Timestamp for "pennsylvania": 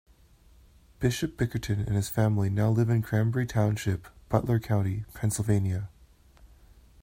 5.13-5.89